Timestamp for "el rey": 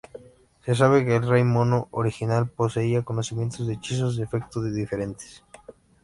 1.17-1.43